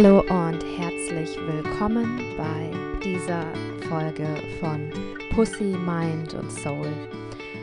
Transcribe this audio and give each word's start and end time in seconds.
Hallo 0.00 0.20
und 0.20 0.62
herzlich 0.78 1.36
willkommen 1.48 2.20
bei 2.36 2.70
dieser 3.02 3.44
Folge 3.88 4.28
von 4.60 4.88
Pussy, 5.34 5.76
Mind 5.76 6.34
und 6.34 6.52
Soul. 6.52 6.86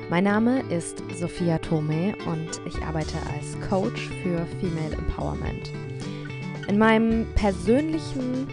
Mein 0.09 0.25
Name 0.25 0.61
ist 0.69 1.01
Sophia 1.17 1.57
Tome 1.59 2.13
und 2.27 2.59
ich 2.65 2.75
arbeite 2.83 3.15
als 3.33 3.57
Coach 3.69 4.09
für 4.21 4.45
Female 4.59 4.97
Empowerment. 4.97 5.71
In 6.67 6.77
meinem 6.77 7.25
persönlichen 7.35 8.49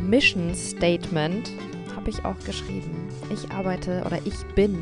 Mission 0.00 0.54
Statement 0.54 1.50
habe 1.96 2.08
ich 2.08 2.24
auch 2.24 2.38
geschrieben, 2.46 3.08
ich 3.32 3.50
arbeite 3.50 4.04
oder 4.06 4.20
ich 4.24 4.46
bin, 4.54 4.78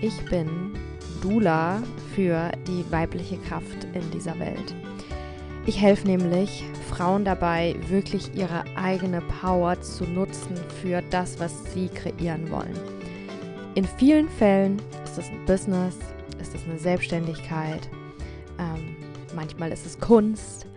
ich 0.00 0.14
bin 0.26 0.74
Dula 1.20 1.82
für 2.14 2.52
die 2.68 2.84
weibliche 2.92 3.38
Kraft 3.38 3.82
in 3.94 4.08
dieser 4.12 4.38
Welt. 4.38 4.76
Ich 5.68 5.80
helfe 5.80 6.06
nämlich 6.06 6.62
Frauen 6.88 7.24
dabei, 7.24 7.74
wirklich 7.88 8.32
ihre 8.36 8.62
eigene 8.76 9.20
Power 9.20 9.80
zu 9.80 10.04
nutzen 10.04 10.56
für 10.80 11.02
das, 11.10 11.40
was 11.40 11.74
sie 11.74 11.88
kreieren 11.88 12.48
wollen. 12.52 12.78
In 13.74 13.84
vielen 13.84 14.28
Fällen 14.28 14.80
ist 15.02 15.18
es 15.18 15.28
ein 15.28 15.44
Business, 15.44 15.98
ist 16.40 16.54
es 16.54 16.62
eine 16.64 16.78
Selbstständigkeit, 16.78 17.90
ähm, 18.60 18.94
manchmal 19.34 19.72
ist 19.72 19.84
es 19.84 19.98
Kunst, 19.98 20.68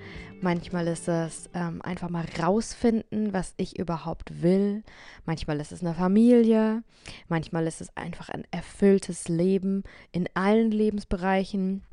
manchmal 0.41 0.87
ist 0.87 1.07
es 1.07 1.51
ähm, 1.53 1.83
einfach 1.83 2.09
mal 2.09 2.25
rausfinden, 2.41 3.31
was 3.31 3.53
ich 3.57 3.77
überhaupt 3.77 4.41
will, 4.41 4.81
manchmal 5.23 5.59
ist 5.59 5.71
es 5.71 5.81
eine 5.81 5.93
Familie, 5.93 6.81
manchmal 7.27 7.67
ist 7.67 7.79
es 7.79 7.95
einfach 7.95 8.29
ein 8.29 8.43
erfülltes 8.49 9.27
Leben 9.27 9.83
in 10.11 10.27
allen 10.33 10.71
Lebensbereichen. 10.71 11.83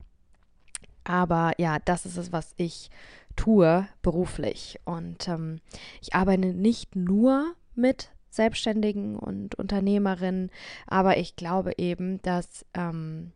Aber 1.07 1.53
ja, 1.57 1.79
das 1.85 2.05
ist 2.05 2.17
es, 2.17 2.33
was 2.33 2.53
ich 2.57 2.91
tue 3.37 3.87
beruflich. 4.03 4.81
Und 4.85 5.29
ähm, 5.29 5.61
ich 6.01 6.15
arbeite 6.15 6.49
nicht 6.49 6.97
nur 6.97 7.55
mit 7.77 8.11
Selbstständigen 8.29 9.17
und 9.17 9.55
Unternehmerinnen, 9.55 10.51
aber 10.87 11.17
ich 11.17 11.37
glaube 11.37 11.73
eben, 11.79 12.21
dass 12.23 12.67
ähm, 12.75 13.31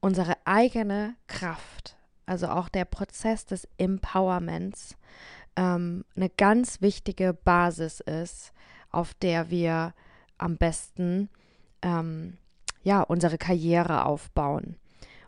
unsere 0.00 0.34
eigene 0.44 1.14
Kraft, 1.28 1.96
also 2.26 2.48
auch 2.48 2.68
der 2.68 2.86
Prozess 2.86 3.46
des 3.46 3.68
Empowerments, 3.78 4.96
ähm, 5.54 6.04
eine 6.16 6.28
ganz 6.28 6.80
wichtige 6.80 7.34
Basis 7.34 8.00
ist, 8.00 8.52
auf 8.90 9.14
der 9.14 9.48
wir 9.48 9.94
am 10.38 10.56
besten 10.56 11.28
ähm, 11.82 12.36
ja 12.82 13.02
unsere 13.02 13.38
Karriere 13.38 14.04
aufbauen. 14.06 14.76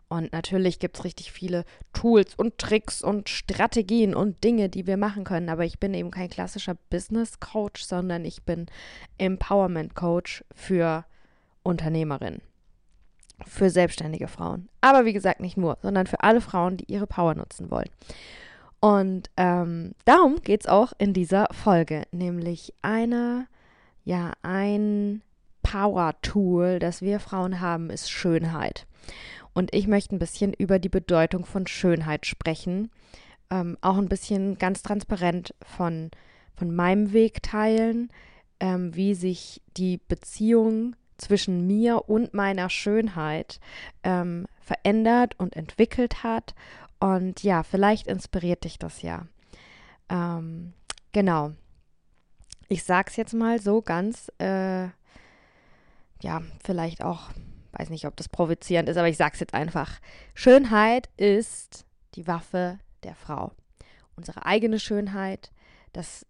Und 0.09 0.33
natürlich 0.33 0.79
gibt 0.79 0.99
es 0.99 1.05
richtig 1.05 1.33
viele 1.33 1.65
Tools 1.93 2.35
und 2.37 2.59
Tricks 2.59 3.03
und 3.03 3.29
Strategien 3.29 4.15
und 4.15 4.45
Dinge, 4.45 4.69
die 4.69 4.87
wir 4.87 4.97
machen 4.97 5.25
können. 5.25 5.49
Aber 5.49 5.65
ich 5.65 5.81
bin 5.81 5.95
eben 5.95 6.13
kein 6.13 6.29
klassischer 6.29 6.77
Business 6.91 7.41
Coach, 7.41 7.83
sondern 7.83 8.25
ich 8.25 8.45
bin 8.45 8.67
Empowerment 9.19 9.97
Coach 9.97 10.45
für 10.55 11.05
Unternehmerinnen, 11.65 12.41
für 13.45 13.69
selbstständige 13.69 14.29
Frauen. 14.29 14.69
Aber 14.81 15.05
wie 15.05 15.13
gesagt, 15.13 15.41
nicht 15.41 15.57
nur, 15.57 15.77
sondern 15.83 16.07
für 16.07 16.21
alle 16.21 16.41
Frauen, 16.41 16.77
die 16.77 16.93
ihre 16.93 17.09
Power 17.09 17.35
nutzen 17.35 17.71
wollen. 17.73 17.91
Und 18.79 19.31
ähm, 19.37 19.95
darum 20.05 20.41
geht 20.43 20.61
es 20.61 20.67
auch 20.69 20.93
in 20.99 21.13
dieser 21.13 21.49
Folge, 21.51 22.03
nämlich 22.13 22.73
eine, 22.83 23.49
ja, 24.05 24.33
ein 24.43 25.23
Power-Tool, 25.77 26.79
das 26.79 27.03
wir 27.03 27.21
Frauen 27.21 27.61
haben, 27.61 27.91
ist 27.91 28.11
Schönheit. 28.11 28.87
Und 29.53 29.75
ich 29.75 29.87
möchte 29.87 30.17
ein 30.17 30.19
bisschen 30.19 30.55
über 30.55 30.79
die 30.79 30.89
Bedeutung 30.89 31.45
von 31.45 31.67
Schönheit 31.67 32.25
sprechen. 32.25 32.91
Ähm, 33.51 33.77
auch 33.83 33.99
ein 33.99 34.09
bisschen 34.09 34.57
ganz 34.57 34.83
transparent 34.83 35.55
von, 35.63 36.11
von 36.55 36.75
meinem 36.75 37.13
Weg 37.13 37.43
teilen, 37.43 38.11
ähm, 38.59 38.97
wie 38.97 39.15
sich 39.15 39.61
die 39.77 39.99
Beziehung 40.09 40.97
zwischen 41.19 41.67
mir 41.67 42.09
und 42.09 42.33
meiner 42.33 42.71
Schönheit 42.71 43.61
ähm, 44.03 44.47
verändert 44.61 45.39
und 45.39 45.57
entwickelt 45.57 46.23
hat. 46.23 46.55
Und 47.01 47.43
ja, 47.43 47.63
vielleicht 47.63 48.07
inspiriert 48.07 48.65
dich 48.65 48.79
das 48.79 49.03
ja. 49.03 49.27
Ähm, 50.09 50.73
genau. 51.13 51.53
Ich 52.69 52.83
sag's 52.83 53.17
jetzt 53.17 53.35
mal 53.35 53.61
so 53.61 53.83
ganz, 53.83 54.33
äh, 54.39 54.89
ja, 56.23 56.43
vielleicht 56.65 57.03
auch 57.03 57.31
weiß 57.79 57.91
nicht, 57.91 58.07
ob 58.07 58.17
das 58.17 58.29
provozierend 58.29 58.89
ist, 58.89 58.97
aber 58.97 59.09
ich 59.09 59.17
sag's 59.17 59.41
jetzt 59.41 59.55
einfach. 59.55 60.01
Schönheit 60.35 61.09
ist 61.17 61.87
die 62.15 62.27
Waffe 62.27 62.79
der 63.03 63.15
Frau. 63.15 63.53
Unsere 64.17 64.47
eigene 64.47 64.79
Schönheit, 64.79 65.53
dass 65.93 66.27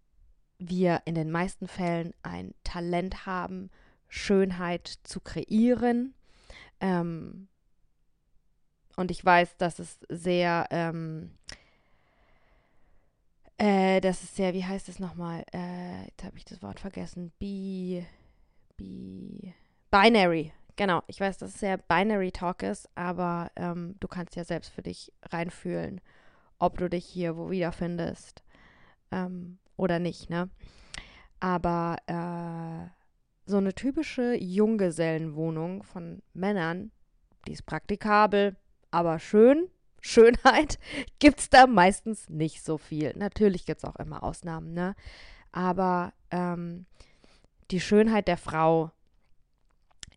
wir 0.58 1.02
in 1.04 1.14
den 1.14 1.30
meisten 1.30 1.68
Fällen 1.68 2.12
ein 2.22 2.54
Talent 2.64 3.26
haben, 3.26 3.70
Schönheit 4.08 4.98
zu 5.04 5.20
kreieren. 5.20 6.14
Ähm, 6.80 7.48
und 8.96 9.10
ich 9.10 9.24
weiß, 9.24 9.56
dass 9.58 9.78
es 9.78 9.98
sehr, 10.08 10.66
ähm, 10.70 11.30
äh, 13.58 14.00
das 14.00 14.22
ist 14.22 14.36
sehr, 14.36 14.54
wie 14.54 14.64
heißt 14.64 14.88
es 14.88 14.98
nochmal? 14.98 15.44
Äh, 15.52 16.06
jetzt 16.06 16.24
habe 16.24 16.38
ich 16.38 16.44
das 16.44 16.62
Wort 16.62 16.80
vergessen. 16.80 17.30
Bi, 17.38 18.04
bi, 18.76 19.54
binary. 19.96 20.52
Genau, 20.76 21.02
ich 21.06 21.20
weiß, 21.20 21.38
dass 21.38 21.54
es 21.54 21.60
sehr 21.60 21.78
Binary 21.78 22.30
Talk 22.30 22.62
ist, 22.62 22.88
aber 22.94 23.50
ähm, 23.56 23.96
du 23.98 24.08
kannst 24.08 24.36
ja 24.36 24.44
selbst 24.44 24.70
für 24.70 24.82
dich 24.82 25.10
reinfühlen, 25.22 26.02
ob 26.58 26.76
du 26.76 26.90
dich 26.90 27.06
hier 27.06 27.36
wo 27.36 27.50
wiederfindest 27.50 28.42
ähm, 29.10 29.58
oder 29.76 29.98
nicht, 29.98 30.28
ne? 30.28 30.50
Aber 31.40 31.96
äh, 32.06 32.90
so 33.46 33.56
eine 33.56 33.74
typische 33.74 34.34
Junggesellenwohnung 34.34 35.82
von 35.82 36.22
Männern, 36.34 36.90
die 37.46 37.52
ist 37.52 37.64
praktikabel, 37.64 38.56
aber 38.90 39.18
schön. 39.18 39.68
Schönheit 40.06 40.78
gibt 41.18 41.40
es 41.40 41.50
da 41.50 41.66
meistens 41.66 42.28
nicht 42.28 42.62
so 42.62 42.78
viel. 42.78 43.12
Natürlich 43.16 43.66
gibt 43.66 43.78
es 43.78 43.84
auch 43.84 43.96
immer 43.96 44.22
Ausnahmen, 44.22 44.72
ne? 44.72 44.94
Aber 45.50 46.12
ähm, 46.30 46.86
die 47.72 47.80
Schönheit 47.80 48.28
der 48.28 48.36
Frau 48.36 48.92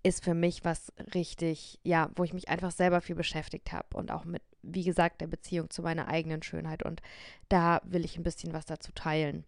ist 0.03 0.23
für 0.23 0.33
mich 0.33 0.63
was 0.63 0.93
richtig, 1.13 1.79
ja, 1.83 2.09
wo 2.15 2.23
ich 2.23 2.33
mich 2.33 2.49
einfach 2.49 2.71
selber 2.71 3.01
viel 3.01 3.15
beschäftigt 3.15 3.71
habe 3.71 3.97
und 3.97 4.11
auch 4.11 4.25
mit, 4.25 4.41
wie 4.61 4.83
gesagt, 4.83 5.21
der 5.21 5.27
Beziehung 5.27 5.69
zu 5.69 5.81
meiner 5.81 6.07
eigenen 6.07 6.41
Schönheit. 6.41 6.83
Und 6.83 7.01
da 7.49 7.81
will 7.83 8.05
ich 8.05 8.17
ein 8.17 8.23
bisschen 8.23 8.53
was 8.53 8.65
dazu 8.65 8.91
teilen. 8.93 9.45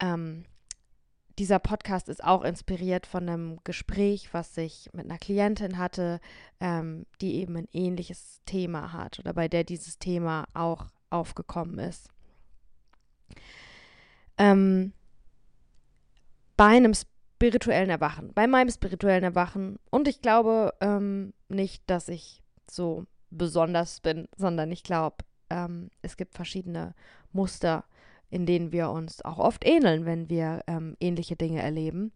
Ähm, 0.00 0.44
dieser 1.38 1.60
Podcast 1.60 2.08
ist 2.08 2.22
auch 2.22 2.42
inspiriert 2.42 3.06
von 3.06 3.28
einem 3.28 3.58
Gespräch, 3.64 4.34
was 4.34 4.56
ich 4.56 4.90
mit 4.92 5.04
einer 5.04 5.18
Klientin 5.18 5.78
hatte, 5.78 6.20
ähm, 6.60 7.06
die 7.20 7.36
eben 7.36 7.56
ein 7.56 7.68
ähnliches 7.72 8.40
Thema 8.44 8.92
hat 8.92 9.18
oder 9.20 9.32
bei 9.32 9.48
der 9.48 9.64
dieses 9.64 9.98
Thema 9.98 10.46
auch 10.52 10.86
aufgekommen 11.10 11.78
ist. 11.78 12.10
Ähm, 14.36 14.92
bei 16.56 16.66
einem 16.66 16.92
spirituellen 17.38 17.88
Erwachen, 17.88 18.32
bei 18.34 18.48
meinem 18.48 18.68
spirituellen 18.68 19.22
Erwachen. 19.22 19.78
Und 19.90 20.08
ich 20.08 20.20
glaube 20.22 20.74
ähm, 20.80 21.32
nicht, 21.48 21.84
dass 21.86 22.08
ich 22.08 22.42
so 22.68 23.06
besonders 23.30 24.00
bin, 24.00 24.26
sondern 24.36 24.72
ich 24.72 24.82
glaube, 24.82 25.18
ähm, 25.48 25.92
es 26.02 26.16
gibt 26.16 26.34
verschiedene 26.34 26.96
Muster, 27.30 27.84
in 28.28 28.44
denen 28.44 28.72
wir 28.72 28.90
uns 28.90 29.24
auch 29.24 29.38
oft 29.38 29.64
ähneln, 29.64 30.04
wenn 30.04 30.28
wir 30.28 30.64
ähm, 30.66 30.96
ähnliche 30.98 31.36
Dinge 31.36 31.62
erleben. 31.62 32.10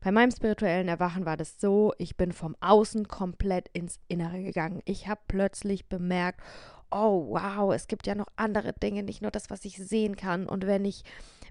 Bei 0.00 0.12
meinem 0.12 0.30
spirituellen 0.30 0.86
Erwachen 0.86 1.26
war 1.26 1.36
das 1.36 1.60
so, 1.60 1.92
ich 1.98 2.16
bin 2.16 2.30
vom 2.30 2.56
Außen 2.60 3.08
komplett 3.08 3.68
ins 3.72 3.98
Innere 4.06 4.44
gegangen. 4.44 4.80
Ich 4.84 5.08
habe 5.08 5.20
plötzlich 5.26 5.88
bemerkt, 5.88 6.40
oh 6.92 7.30
wow, 7.30 7.74
es 7.74 7.88
gibt 7.88 8.06
ja 8.06 8.14
noch 8.14 8.28
andere 8.36 8.74
Dinge, 8.74 9.02
nicht 9.02 9.22
nur 9.22 9.32
das, 9.32 9.50
was 9.50 9.64
ich 9.64 9.76
sehen 9.78 10.14
kann. 10.14 10.46
Und 10.46 10.68
wenn 10.68 10.84
ich 10.84 11.02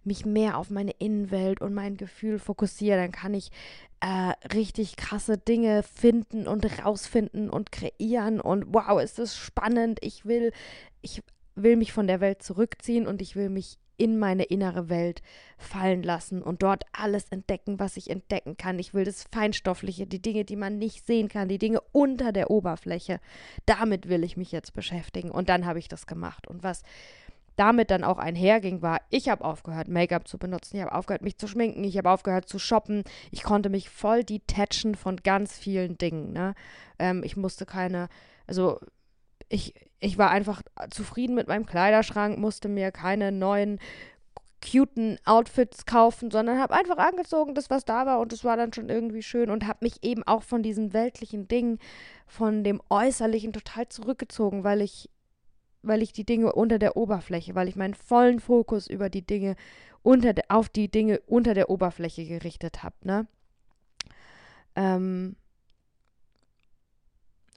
mich 0.04 0.26
mehr 0.26 0.58
auf 0.58 0.70
meine 0.70 0.92
Innenwelt 0.92 1.62
und 1.62 1.74
mein 1.74 1.98
Gefühl 1.98 2.40
fokussiere, 2.40 2.98
dann 2.98 3.12
kann 3.12 3.34
ich 3.34 3.52
äh, 4.00 4.34
richtig 4.54 4.96
krasse 4.96 5.38
Dinge 5.38 5.84
finden 5.84 6.48
und 6.48 6.66
rausfinden 6.84 7.50
und 7.50 7.72
kreieren. 7.72 8.42
Und 8.42 8.74
wow, 8.74 9.02
ist 9.02 9.20
das 9.20 9.38
spannend. 9.38 10.00
Ich 10.02 10.26
will, 10.26 10.52
ich 11.02 11.22
will 11.56 11.76
mich 11.76 11.94
von 11.94 12.08
der 12.08 12.20
Welt 12.20 12.42
zurückziehen 12.42 13.08
und 13.08 13.22
ich 13.22 13.36
will 13.36 13.50
mich 13.50 13.78
in 14.02 14.18
meine 14.18 14.46
innere 14.46 14.90
Welt 14.90 15.22
fallen 15.60 16.02
lassen 16.02 16.42
und 16.42 16.64
dort 16.64 16.86
alles 16.92 17.26
entdecken, 17.30 17.78
was 17.78 17.98
ich 17.98 18.10
entdecken 18.10 18.58
kann. 18.58 18.80
Ich 18.80 18.96
will 18.96 19.04
das 19.04 19.26
Feinstoffliche, 19.32 20.08
die 20.08 20.22
Dinge, 20.22 20.44
die 20.44 20.56
man 20.56 20.80
nicht 20.80 21.06
sehen 21.06 21.28
kann, 21.28 21.48
die 21.48 21.60
Dinge 21.60 21.82
unter 21.92 22.32
der 22.32 22.50
Oberfläche. 22.50 23.20
Damit 23.68 24.10
will 24.10 24.24
ich 24.24 24.38
mich 24.38 24.52
jetzt 24.52 24.74
beschäftigen. 24.74 25.30
Und 25.30 25.50
dann 25.50 25.68
habe 25.68 25.78
ich 25.78 25.88
das 25.88 26.08
gemacht. 26.08 26.48
Und 26.48 26.64
was 26.64 26.82
damit 27.56 27.92
dann 27.92 28.04
auch 28.04 28.18
einherging, 28.18 28.82
war, 28.82 29.02
ich 29.10 29.30
habe 29.30 29.44
aufgehört, 29.44 29.88
Make-up 29.88 30.28
zu 30.28 30.38
benutzen, 30.38 30.78
ich 30.78 30.82
habe 30.82 30.94
aufgehört, 30.94 31.22
mich 31.22 31.38
zu 31.38 31.48
schminken, 31.48 31.84
ich 31.84 31.98
habe 31.98 32.10
aufgehört 32.10 32.48
zu 32.48 32.60
shoppen, 32.60 33.04
ich 33.32 33.44
konnte 33.44 33.70
mich 33.70 33.90
voll 33.90 34.24
detachen 34.24 34.96
von 34.96 35.18
ganz 35.18 35.58
vielen 35.58 35.98
Dingen. 35.98 36.32
Ne? 36.32 36.56
Ähm, 37.00 37.24
ich 37.24 37.38
musste 37.38 37.66
keine, 37.66 38.10
also 38.48 38.80
ich, 39.50 39.74
ich 40.00 40.18
war 40.18 40.32
einfach 40.32 40.62
zufrieden 40.90 41.36
mit 41.36 41.48
meinem 41.48 41.66
Kleiderschrank, 41.66 42.38
musste 42.38 42.70
mir 42.70 42.92
keine 42.92 43.32
neuen 43.32 43.80
cuten 44.62 45.18
Outfits 45.26 45.86
kaufen, 45.86 46.30
sondern 46.32 46.60
habe 46.60 46.74
einfach 46.74 46.98
angezogen, 46.98 47.56
das 47.56 47.70
was 47.70 47.84
da 47.84 48.06
war 48.06 48.20
und 48.20 48.32
es 48.32 48.44
war 48.44 48.58
dann 48.58 48.72
schon 48.74 48.90
irgendwie 48.90 49.24
schön 49.24 49.50
und 49.50 49.68
habe 49.68 49.80
mich 49.82 50.04
eben 50.04 50.24
auch 50.24 50.44
von 50.44 50.62
diesen 50.62 50.94
weltlichen 50.94 51.48
Dingen, 51.48 51.80
von 52.28 52.64
dem 52.64 52.82
äußerlichen 52.90 53.54
total 53.54 53.90
zurückgezogen, 53.90 54.64
weil 54.64 54.82
ich 54.82 55.10
weil 55.84 56.02
ich 56.02 56.14
die 56.14 56.26
Dinge 56.26 56.54
unter 56.54 56.80
der 56.80 56.98
Oberfläche, 56.98 57.56
weil 57.56 57.68
ich 57.68 57.76
meinen 57.76 57.94
vollen 57.94 58.40
Fokus 58.40 58.88
über 58.88 59.10
die 59.10 59.26
Dinge 59.26 59.56
unter 60.04 60.34
de, 60.34 60.44
auf 60.50 60.70
die 60.70 60.90
Dinge 60.90 61.20
unter 61.28 61.54
der 61.54 61.70
Oberfläche 61.70 62.26
gerichtet 62.26 62.84
habe, 62.84 62.96
ne? 63.04 63.28
Ähm, 64.76 65.36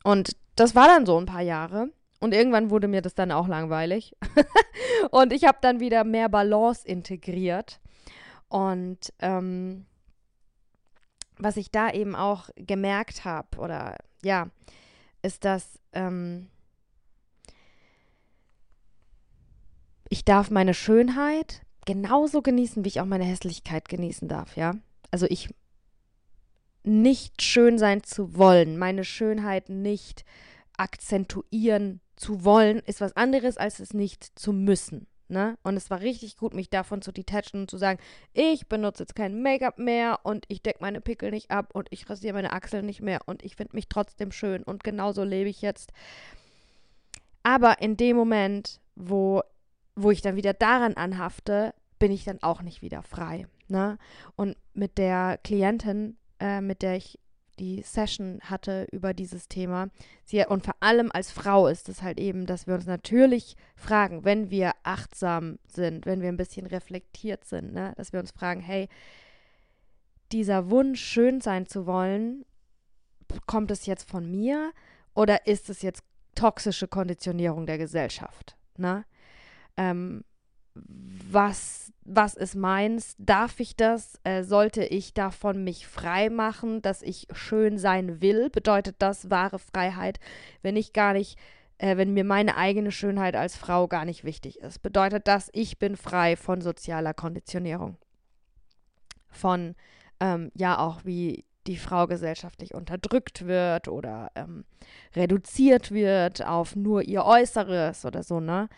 und 0.03 0.37
das 0.57 0.75
war 0.75 0.87
dann 0.87 1.07
so 1.07 1.19
ein 1.19 1.27
paar 1.27 1.43
Jahre. 1.43 1.89
Und 2.21 2.33
irgendwann 2.33 2.71
wurde 2.71 2.89
mir 2.89 3.03
das 3.03 3.15
dann 3.15 3.33
auch 3.33 3.49
langweilig. 3.49 4.17
und 5.11 5.33
ich 5.33 5.45
habe 5.45 5.59
dann 5.61 5.81
wieder 5.81 6.05
mehr 6.05 6.29
Balance 6.29 6.87
integriert. 6.87 7.81
Und 8.49 9.13
ähm, 9.19 9.87
was 11.39 11.57
ich 11.57 11.71
da 11.71 11.91
eben 11.91 12.15
auch 12.15 12.49
gemerkt 12.57 13.25
habe, 13.25 13.59
oder 13.59 13.97
ja, 14.23 14.49
ist, 15.23 15.45
dass 15.45 15.79
ähm, 15.93 16.49
ich 20.15 20.25
darf 20.25 20.49
meine 20.49 20.75
Schönheit 20.75 21.63
genauso 21.87 22.41
genießen, 22.41 22.85
wie 22.85 22.89
ich 22.89 23.01
auch 23.01 23.05
meine 23.05 23.25
Hässlichkeit 23.25 23.89
genießen 23.89 24.29
darf, 24.29 24.57
ja. 24.57 24.77
Also 25.11 25.27
ich 25.29 25.53
nicht 26.85 27.43
schön 27.43 27.79
sein 27.79 28.05
zu 28.05 28.37
wollen, 28.37 28.79
meine 28.79 29.03
Schönheit 29.03 29.71
nicht 29.71 30.25
akzentuieren 30.77 32.01
zu 32.15 32.45
wollen, 32.45 32.79
ist 32.87 33.01
was 33.01 33.17
anderes, 33.17 33.57
als 33.57 33.81
es 33.81 33.93
nicht 33.93 34.39
zu 34.39 34.53
müssen. 34.53 35.09
Ne? 35.27 35.59
Und 35.65 35.77
es 35.77 35.91
war 35.91 36.01
richtig 36.01 36.37
gut, 36.37 36.55
mich 36.55 36.71
davon 36.71 37.03
zu 37.03 37.11
detachen 37.11 37.63
und 37.63 37.71
zu 37.71 37.77
sagen, 37.77 37.99
ich 38.33 38.69
benutze 38.69 39.03
jetzt 39.03 39.17
kein 39.17 39.43
Make-up 39.43 39.81
mehr 39.81 40.21
und 40.23 40.45
ich 40.47 40.63
decke 40.63 40.79
meine 40.81 41.01
Pickel 41.01 41.33
nicht 41.33 41.51
ab 41.51 41.71
und 41.73 41.89
ich 41.91 42.09
rasiere 42.09 42.35
meine 42.35 42.53
Achseln 42.53 42.87
nicht 42.87 43.01
mehr 43.01 43.23
und 43.27 43.45
ich 43.45 43.57
finde 43.57 43.75
mich 43.75 43.89
trotzdem 43.89 44.31
schön 44.31 44.63
und 44.63 44.85
genauso 44.85 45.25
lebe 45.25 45.51
ich 45.51 45.61
jetzt. 45.61 45.93
Aber 47.43 47.83
in 47.83 47.97
dem 47.97 48.17
Moment, 48.17 48.81
wo, 48.95 49.43
wo 49.97 50.11
ich 50.11 50.23
dann 50.23 50.37
wieder 50.37 50.55
daran 50.55 50.95
anhafte, 50.95 51.75
bin 51.99 52.13
ich 52.13 52.25
dann 52.25 52.43
auch 52.43 52.63
nicht 52.63 52.83
wieder 52.83 53.03
frei. 53.03 53.47
Ne? 53.69 53.99
Und 54.37 54.57
mit 54.73 54.99
der 54.99 55.39
Klientin, 55.43 56.17
äh, 56.41 56.61
mit 56.61 56.83
der 56.83 56.97
ich 56.97 57.19
die 57.59 57.83
Session 57.83 58.41
hatte 58.43 58.87
über 58.91 59.15
dieses 59.15 59.49
Thema. 59.49 59.89
Sie, 60.25 60.45
und 60.45 60.65
vor 60.65 60.75
allem 60.81 61.11
als 61.13 61.31
Frau 61.31 61.69
ist 61.69 61.89
es 61.89 62.03
halt 62.03 62.19
eben, 62.19 62.47
dass 62.47 62.67
wir 62.67 62.75
uns 62.75 62.87
natürlich 62.87 63.57
fragen, 63.77 64.25
wenn 64.25 64.51
wir 64.51 64.73
achtsam 64.83 65.59
sind, 65.67 66.07
wenn 66.07 66.21
wir 66.21 66.29
ein 66.29 66.37
bisschen 66.37 66.67
reflektiert 66.67 67.45
sind, 67.45 67.73
ne, 67.73 67.93
dass 67.97 68.13
wir 68.13 68.21
uns 68.21 68.33
fragen, 68.33 68.61
hey, 68.61 68.89
dieser 70.33 70.69
Wunsch, 70.71 71.01
schön 71.01 71.41
sein 71.41 71.67
zu 71.67 71.87
wollen, 71.87 72.45
kommt 73.47 73.71
es 73.71 73.87
jetzt 73.87 74.09
von 74.09 74.31
mir 74.31 74.73
oder 75.15 75.47
ist 75.47 75.71
es 75.71 75.83
jetzt 75.83 76.03
toxische 76.35 76.89
Konditionierung 76.89 77.67
der 77.67 77.79
Gesellschaft? 77.79 78.57
Ne? 78.77 79.05
Ähm, 79.77 80.25
was, 80.75 81.93
was 82.05 82.35
ist 82.35 82.55
meins? 82.55 83.15
Darf 83.19 83.61
ich 83.61 83.77
das? 83.77 84.19
Äh, 84.25 84.43
sollte 84.43 84.85
ich 84.85 85.15
davon 85.15 85.65
mich 85.65 85.87
frei 85.87 86.31
machen, 86.31 86.83
dass 86.83 87.03
ich 87.03 87.29
schön 87.33 87.79
sein 87.79 88.21
will? 88.21 88.51
Bedeutet 88.51 88.97
das 88.99 89.31
wahre 89.31 89.59
Freiheit, 89.59 90.19
wenn 90.63 90.77
ich 90.77 90.93
gar 90.93 91.13
nicht, 91.13 91.39
äh, 91.79 91.97
wenn 91.97 92.13
mir 92.13 92.25
meine 92.25 92.57
eigene 92.57 92.91
Schönheit 92.91 93.37
als 93.37 93.57
Frau 93.57 93.87
gar 93.89 94.05
nicht 94.05 94.25
wichtig 94.25 94.61
ist? 94.61 94.83
Bedeutet 94.83 95.29
das, 95.29 95.49
ich 95.53 95.79
bin 95.79 95.97
frei 95.97 96.37
von 96.37 96.61
sozialer 96.61 97.15
Konditionierung? 97.15 97.97
Von, 99.31 99.75
ähm, 100.21 100.51
ja, 100.55 100.79
auch 100.79 101.05
wie 101.05 101.45
die 101.67 101.77
Frau 101.77 102.07
gesellschaftlich 102.07 102.75
unterdrückt 102.75 103.47
wird 103.47 103.89
oder 103.89 104.31
ähm, 104.35 104.65
reduziert 105.15 105.93
wird 105.93 106.45
auf 106.45 106.77
nur 106.77 107.03
ihr 107.03 107.25
Äußeres 107.25 108.05
oder 108.05 108.23
so, 108.23 108.41
ne? 108.41 108.69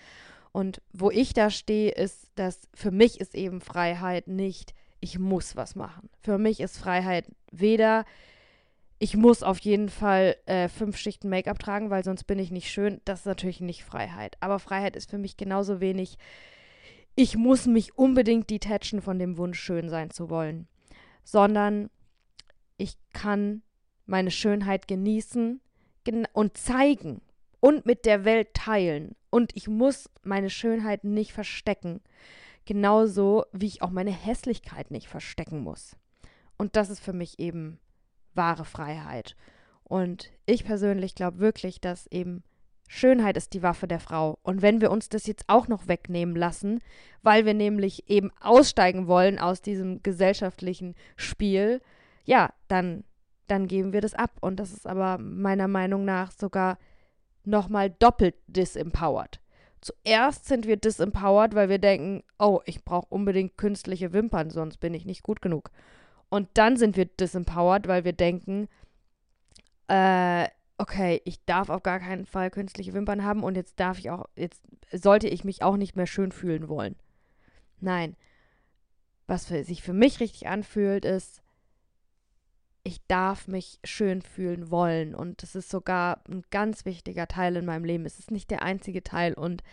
Und 0.56 0.80
wo 0.94 1.10
ich 1.10 1.34
da 1.34 1.50
stehe, 1.50 1.90
ist, 1.90 2.30
dass 2.36 2.66
für 2.72 2.90
mich 2.90 3.20
ist 3.20 3.34
eben 3.34 3.60
Freiheit 3.60 4.26
nicht, 4.26 4.72
ich 5.00 5.18
muss 5.18 5.54
was 5.54 5.74
machen. 5.74 6.08
Für 6.22 6.38
mich 6.38 6.60
ist 6.60 6.78
Freiheit 6.78 7.26
weder, 7.52 8.06
ich 8.98 9.18
muss 9.18 9.42
auf 9.42 9.58
jeden 9.58 9.90
Fall 9.90 10.34
äh, 10.46 10.68
fünf 10.70 10.96
Schichten 10.96 11.28
Make-up 11.28 11.58
tragen, 11.58 11.90
weil 11.90 12.04
sonst 12.04 12.24
bin 12.24 12.38
ich 12.38 12.50
nicht 12.50 12.70
schön. 12.70 13.02
Das 13.04 13.18
ist 13.18 13.26
natürlich 13.26 13.60
nicht 13.60 13.84
Freiheit. 13.84 14.38
Aber 14.40 14.58
Freiheit 14.58 14.96
ist 14.96 15.10
für 15.10 15.18
mich 15.18 15.36
genauso 15.36 15.80
wenig, 15.80 16.16
ich 17.16 17.36
muss 17.36 17.66
mich 17.66 17.98
unbedingt 17.98 18.48
detachen 18.48 19.02
von 19.02 19.18
dem 19.18 19.36
Wunsch, 19.36 19.60
schön 19.60 19.90
sein 19.90 20.08
zu 20.08 20.30
wollen. 20.30 20.68
Sondern 21.22 21.90
ich 22.78 22.96
kann 23.12 23.60
meine 24.06 24.30
Schönheit 24.30 24.88
genießen 24.88 25.60
und 26.32 26.56
zeigen 26.56 27.20
und 27.60 27.84
mit 27.84 28.06
der 28.06 28.24
Welt 28.24 28.54
teilen 28.54 29.16
und 29.36 29.54
ich 29.54 29.68
muss 29.68 30.08
meine 30.22 30.48
Schönheit 30.48 31.04
nicht 31.04 31.34
verstecken. 31.34 32.00
Genauso 32.64 33.44
wie 33.52 33.66
ich 33.66 33.82
auch 33.82 33.90
meine 33.90 34.10
Hässlichkeit 34.10 34.90
nicht 34.90 35.08
verstecken 35.08 35.60
muss. 35.60 35.94
Und 36.56 36.74
das 36.74 36.88
ist 36.88 37.00
für 37.00 37.12
mich 37.12 37.38
eben 37.38 37.78
wahre 38.32 38.64
Freiheit. 38.64 39.36
Und 39.84 40.32
ich 40.46 40.64
persönlich 40.64 41.14
glaube 41.14 41.38
wirklich, 41.38 41.82
dass 41.82 42.06
eben 42.06 42.44
Schönheit 42.88 43.36
ist 43.36 43.52
die 43.52 43.62
Waffe 43.62 43.86
der 43.86 44.00
Frau. 44.00 44.38
Und 44.42 44.62
wenn 44.62 44.80
wir 44.80 44.90
uns 44.90 45.10
das 45.10 45.26
jetzt 45.26 45.44
auch 45.48 45.68
noch 45.68 45.86
wegnehmen 45.86 46.34
lassen, 46.34 46.80
weil 47.20 47.44
wir 47.44 47.52
nämlich 47.52 48.08
eben 48.08 48.30
aussteigen 48.40 49.06
wollen 49.06 49.38
aus 49.38 49.60
diesem 49.60 50.02
gesellschaftlichen 50.02 50.94
Spiel, 51.14 51.82
ja, 52.24 52.54
dann, 52.68 53.04
dann 53.48 53.66
geben 53.66 53.92
wir 53.92 54.00
das 54.00 54.14
ab. 54.14 54.30
Und 54.40 54.60
das 54.60 54.72
ist 54.72 54.86
aber 54.86 55.18
meiner 55.18 55.68
Meinung 55.68 56.06
nach 56.06 56.32
sogar 56.32 56.78
nochmal 57.46 57.90
doppelt 57.90 58.34
disempowered. 58.46 59.40
Zuerst 59.80 60.46
sind 60.46 60.66
wir 60.66 60.76
disempowered, 60.76 61.54
weil 61.54 61.68
wir 61.68 61.78
denken, 61.78 62.24
oh, 62.38 62.60
ich 62.64 62.84
brauche 62.84 63.06
unbedingt 63.08 63.56
künstliche 63.56 64.12
Wimpern, 64.12 64.50
sonst 64.50 64.78
bin 64.78 64.94
ich 64.94 65.04
nicht 65.04 65.22
gut 65.22 65.40
genug. 65.40 65.70
Und 66.28 66.48
dann 66.54 66.76
sind 66.76 66.96
wir 66.96 67.04
disempowered, 67.04 67.86
weil 67.86 68.04
wir 68.04 68.12
denken, 68.12 68.68
äh, 69.88 70.48
okay, 70.78 71.22
ich 71.24 71.44
darf 71.44 71.70
auf 71.70 71.82
gar 71.82 72.00
keinen 72.00 72.26
Fall 72.26 72.50
künstliche 72.50 72.92
Wimpern 72.94 73.24
haben 73.24 73.42
und 73.42 73.56
jetzt 73.56 73.78
darf 73.80 73.98
ich 73.98 74.10
auch, 74.10 74.26
jetzt 74.34 74.62
sollte 74.92 75.28
ich 75.28 75.44
mich 75.44 75.62
auch 75.62 75.76
nicht 75.76 75.96
mehr 75.96 76.06
schön 76.06 76.32
fühlen 76.32 76.68
wollen. 76.68 76.96
Nein. 77.80 78.16
Was 79.28 79.46
für, 79.46 79.64
sich 79.64 79.82
für 79.82 79.92
mich 79.92 80.20
richtig 80.20 80.46
anfühlt, 80.46 81.04
ist, 81.04 81.42
ich 82.86 83.04
darf 83.08 83.48
mich 83.48 83.80
schön 83.82 84.22
fühlen 84.22 84.70
wollen. 84.70 85.16
Und 85.16 85.42
das 85.42 85.56
ist 85.56 85.70
sogar 85.70 86.20
ein 86.28 86.44
ganz 86.52 86.84
wichtiger 86.84 87.26
Teil 87.26 87.56
in 87.56 87.64
meinem 87.64 87.84
Leben. 87.84 88.06
Es 88.06 88.20
ist 88.20 88.30
nicht 88.30 88.48
der 88.48 88.62
einzige 88.62 89.02
Teil. 89.02 89.34
Und 89.34 89.64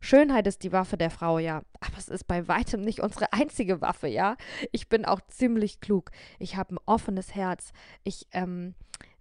Schönheit 0.00 0.46
ist 0.46 0.62
die 0.64 0.72
Waffe 0.72 0.98
der 0.98 1.08
Frau, 1.08 1.38
ja. 1.38 1.62
Aber 1.80 1.96
es 1.96 2.08
ist 2.08 2.24
bei 2.24 2.46
weitem 2.46 2.82
nicht 2.82 3.00
unsere 3.00 3.32
einzige 3.32 3.80
Waffe, 3.80 4.06
ja. 4.06 4.36
Ich 4.70 4.90
bin 4.90 5.06
auch 5.06 5.22
ziemlich 5.28 5.80
klug. 5.80 6.10
Ich 6.38 6.56
habe 6.56 6.74
ein 6.74 6.78
offenes 6.84 7.34
Herz. 7.34 7.72
Ich 8.04 8.26
ähm, 8.32 8.74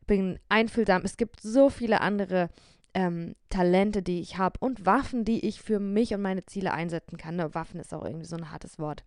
bin 0.06 0.39
einfühlsam. 0.50 1.04
Es 1.06 1.16
gibt 1.16 1.39
so 1.39 1.70
viele 1.70 2.01
andere 2.01 2.50
ähm, 2.94 3.34
Talente, 3.50 4.04
die 4.04 4.20
ich 4.20 4.38
habe 4.38 4.60
und 4.60 4.86
Waffen, 4.86 5.24
die 5.24 5.46
ich 5.46 5.62
für 5.62 5.80
mich 5.80 6.13
und 6.13 6.22
meine 6.22 6.46
Ziele 6.46 6.74
einsetzen 6.74 7.16
kann. 7.16 7.38
Ne, 7.38 7.56
Waffen 7.56 7.80
ist 7.80 7.94
auch 7.94 8.04
irgendwie 8.04 8.25
so 8.25 8.36
ein 8.36 8.51
hartes 8.51 8.77
Wort 8.77 9.06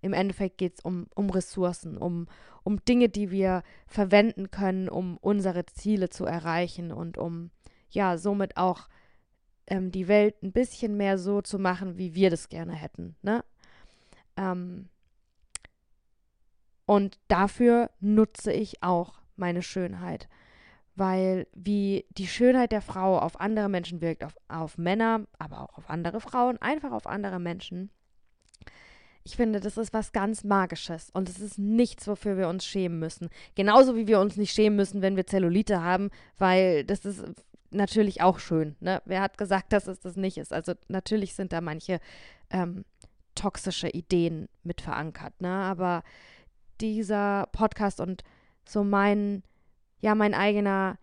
im 0.00 0.12
Endeffekt 0.12 0.58
geht 0.58 0.74
es 0.78 0.80
um, 0.80 1.06
um 1.14 1.30
Ressourcen, 1.30 1.96
um, 1.96 2.26
um 2.62 2.84
Dinge, 2.84 3.08
die 3.08 3.30
wir 3.30 3.62
verwenden 3.86 4.50
können, 4.50 4.88
um 4.88 5.16
unsere 5.18 5.66
Ziele 5.66 6.08
zu 6.08 6.24
erreichen 6.24 6.92
und 6.92 7.18
um 7.18 7.50
ja 7.90 8.16
somit 8.18 8.56
auch 8.56 8.88
ähm, 9.66 9.90
die 9.90 10.08
Welt 10.08 10.42
ein 10.42 10.52
bisschen 10.52 10.96
mehr 10.96 11.18
so 11.18 11.42
zu 11.42 11.58
machen, 11.58 11.98
wie 11.98 12.14
wir 12.14 12.30
das 12.30 12.48
gerne 12.48 12.74
hätten. 12.74 13.16
Ne? 13.22 13.44
Ähm, 14.36 14.88
und 16.86 17.18
dafür 17.28 17.90
nutze 18.00 18.52
ich 18.52 18.82
auch 18.82 19.20
meine 19.36 19.62
Schönheit. 19.62 20.28
Weil 20.96 21.46
wie 21.54 22.04
die 22.10 22.26
Schönheit 22.26 22.72
der 22.72 22.82
Frau 22.82 23.18
auf 23.18 23.40
andere 23.40 23.68
Menschen 23.68 24.00
wirkt, 24.00 24.24
auf, 24.24 24.34
auf 24.48 24.76
Männer, 24.76 25.26
aber 25.38 25.60
auch 25.60 25.78
auf 25.78 25.88
andere 25.88 26.20
Frauen, 26.20 26.58
einfach 26.60 26.90
auf 26.90 27.06
andere 27.06 27.38
Menschen, 27.38 27.90
ich 29.22 29.36
finde, 29.36 29.60
das 29.60 29.76
ist 29.76 29.92
was 29.92 30.12
ganz 30.12 30.44
Magisches 30.44 31.10
und 31.10 31.28
es 31.28 31.40
ist 31.40 31.58
nichts, 31.58 32.08
wofür 32.08 32.36
wir 32.36 32.48
uns 32.48 32.64
schämen 32.64 32.98
müssen. 32.98 33.28
Genauso 33.54 33.96
wie 33.96 34.06
wir 34.06 34.20
uns 34.20 34.36
nicht 34.36 34.52
schämen 34.52 34.76
müssen, 34.76 35.02
wenn 35.02 35.16
wir 35.16 35.26
Zellulite 35.26 35.82
haben, 35.82 36.10
weil 36.38 36.84
das 36.84 37.04
ist 37.04 37.24
natürlich 37.70 38.22
auch 38.22 38.38
schön. 38.38 38.76
Ne? 38.80 39.02
Wer 39.04 39.20
hat 39.20 39.38
gesagt, 39.38 39.72
dass 39.72 39.86
es 39.86 40.00
das 40.00 40.16
nicht 40.16 40.38
ist? 40.38 40.52
Also 40.52 40.72
natürlich 40.88 41.34
sind 41.34 41.52
da 41.52 41.60
manche 41.60 42.00
ähm, 42.50 42.84
toxische 43.34 43.88
Ideen 43.88 44.48
mit 44.62 44.80
verankert, 44.80 45.40
ne? 45.40 45.48
Aber 45.48 46.02
dieser 46.80 47.46
Podcast 47.52 48.00
und 48.00 48.24
so 48.64 48.82
mein, 48.82 49.42
ja, 50.00 50.14
mein 50.14 50.34
eigener 50.34 50.98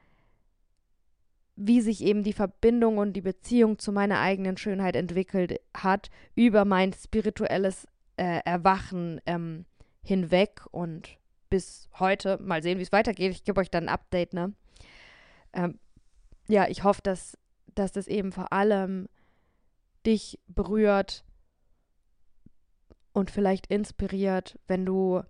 wie 1.58 1.82
sich 1.82 2.04
eben 2.04 2.22
die 2.22 2.34
Verbindung 2.34 3.00
und 3.00 3.14
die 3.14 3.22
Beziehung 3.22 3.80
zu 3.80 3.92
meiner 3.92 4.20
eigenen 4.20 4.58
Schönheit 4.58 4.96
entwickelt 4.96 5.60
hat, 5.76 6.12
über 6.36 6.66
mein 6.66 6.94
spirituelles 6.94 7.88
äh, 8.18 8.42
Erwachen 8.46 9.22
ähm, 9.26 9.66
hinweg 10.04 10.66
und 10.72 11.18
bis 11.50 11.90
heute. 12.00 12.38
Mal 12.40 12.62
sehen, 12.62 12.78
wie 12.78 12.84
es 12.84 12.92
weitergeht. 12.92 13.32
Ich 13.32 13.44
gebe 13.44 13.60
euch 13.62 13.72
dann 13.72 13.86
ein 13.86 13.94
Update, 13.94 14.34
ne? 14.34 14.54
Ähm, 15.54 15.80
ja, 16.48 16.68
ich 16.68 16.84
hoffe, 16.84 17.02
dass, 17.02 17.38
dass 17.76 17.92
das 17.92 18.08
eben 18.08 18.32
vor 18.32 18.52
allem 18.52 19.08
dich 20.06 20.40
berührt 20.48 21.26
und 23.14 23.32
vielleicht 23.32 23.68
inspiriert, 23.68 24.60
wenn 24.68 24.86
du 24.86 25.24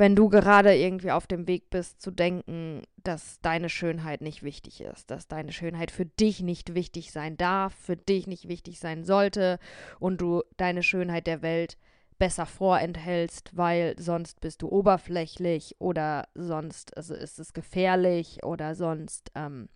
wenn 0.00 0.16
du 0.16 0.30
gerade 0.30 0.74
irgendwie 0.74 1.10
auf 1.10 1.26
dem 1.26 1.46
Weg 1.46 1.68
bist 1.68 2.00
zu 2.00 2.10
denken, 2.10 2.84
dass 2.96 3.38
deine 3.42 3.68
Schönheit 3.68 4.22
nicht 4.22 4.42
wichtig 4.42 4.80
ist, 4.80 5.10
dass 5.10 5.28
deine 5.28 5.52
Schönheit 5.52 5.90
für 5.90 6.06
dich 6.06 6.40
nicht 6.40 6.74
wichtig 6.74 7.12
sein 7.12 7.36
darf, 7.36 7.74
für 7.74 7.96
dich 7.96 8.26
nicht 8.26 8.48
wichtig 8.48 8.80
sein 8.80 9.04
sollte 9.04 9.58
und 9.98 10.22
du 10.22 10.42
deine 10.56 10.82
Schönheit 10.82 11.26
der 11.26 11.42
Welt 11.42 11.76
besser 12.18 12.46
vorenthältst, 12.46 13.54
weil 13.54 13.94
sonst 13.98 14.40
bist 14.40 14.62
du 14.62 14.70
oberflächlich 14.70 15.76
oder 15.80 16.28
sonst 16.34 16.96
also 16.96 17.14
ist 17.14 17.38
es 17.38 17.52
gefährlich 17.52 18.42
oder 18.42 18.74
sonst 18.74 19.30
ähm, 19.34 19.68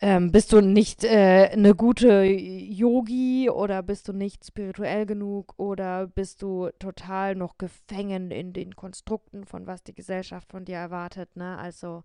ähm, 0.00 0.32
bist 0.32 0.52
du 0.52 0.60
nicht 0.60 1.04
äh, 1.04 1.50
eine 1.52 1.74
gute 1.74 2.24
Yogi 2.24 3.48
oder 3.50 3.82
bist 3.82 4.08
du 4.08 4.12
nicht 4.12 4.44
spirituell 4.44 5.06
genug 5.06 5.54
oder 5.56 6.06
bist 6.06 6.42
du 6.42 6.70
total 6.78 7.34
noch 7.34 7.58
gefangen 7.58 8.30
in 8.30 8.52
den 8.52 8.76
Konstrukten 8.76 9.44
von 9.44 9.66
was 9.66 9.82
die 9.82 9.94
Gesellschaft 9.94 10.50
von 10.50 10.64
dir 10.64 10.76
erwartet, 10.76 11.36
ne? 11.36 11.58
Also 11.58 12.02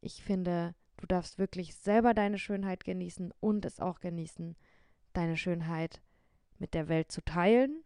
ich 0.00 0.22
finde, 0.22 0.74
du 0.96 1.06
darfst 1.06 1.38
wirklich 1.38 1.74
selber 1.74 2.14
deine 2.14 2.38
Schönheit 2.38 2.84
genießen 2.84 3.32
und 3.40 3.64
es 3.64 3.80
auch 3.80 4.00
genießen, 4.00 4.56
deine 5.12 5.36
Schönheit 5.36 6.00
mit 6.58 6.74
der 6.74 6.88
Welt 6.88 7.10
zu 7.12 7.22
teilen 7.22 7.82